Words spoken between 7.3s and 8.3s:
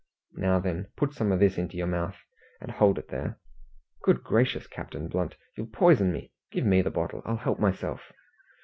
help myself."